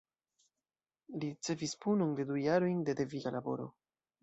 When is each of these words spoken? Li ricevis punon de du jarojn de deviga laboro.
Li 1.17 1.29
ricevis 1.33 1.77
punon 1.87 2.17
de 2.21 2.27
du 2.33 2.41
jarojn 2.47 2.83
de 2.91 2.99
deviga 3.03 3.37
laboro. 3.39 3.71